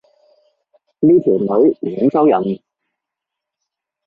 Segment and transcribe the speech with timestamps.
[1.01, 2.59] 呢條女廣州人